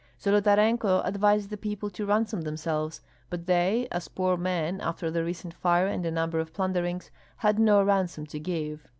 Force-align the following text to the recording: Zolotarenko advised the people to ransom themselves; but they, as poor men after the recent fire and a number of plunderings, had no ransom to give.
Zolotarenko 0.19 1.03
advised 1.05 1.51
the 1.51 1.57
people 1.57 1.91
to 1.91 2.07
ransom 2.07 2.41
themselves; 2.41 3.01
but 3.29 3.45
they, 3.45 3.87
as 3.91 4.07
poor 4.07 4.35
men 4.35 4.81
after 4.81 5.11
the 5.11 5.23
recent 5.23 5.53
fire 5.53 5.85
and 5.85 6.03
a 6.07 6.09
number 6.09 6.39
of 6.39 6.53
plunderings, 6.53 7.11
had 7.37 7.59
no 7.59 7.83
ransom 7.83 8.25
to 8.25 8.39
give. 8.39 8.87